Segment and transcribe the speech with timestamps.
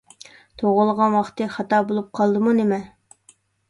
[0.61, 2.85] تۇغۇلغان ۋاقتى خاتا بولۇپ قالدىمۇ نېمە؟